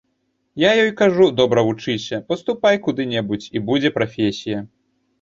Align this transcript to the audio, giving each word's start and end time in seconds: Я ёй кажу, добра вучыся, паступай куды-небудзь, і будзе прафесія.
Я 0.63 0.71
ёй 0.83 0.89
кажу, 1.01 1.27
добра 1.41 1.65
вучыся, 1.69 2.21
паступай 2.31 2.83
куды-небудзь, 2.89 3.51
і 3.57 3.67
будзе 3.71 3.97
прафесія. 4.03 4.69